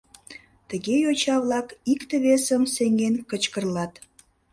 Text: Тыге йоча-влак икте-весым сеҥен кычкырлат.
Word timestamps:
Тыге 0.69 0.95
йоча-влак 1.03 1.67
икте-весым 1.93 2.63
сеҥен 2.75 3.15
кычкырлат. 3.29 3.93